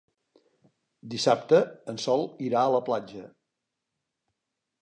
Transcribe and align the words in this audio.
Dissabte 1.11 1.59
en 1.93 2.01
Sol 2.05 2.25
irà 2.49 2.65
a 2.65 2.75
la 2.77 2.83
platja. 2.91 3.25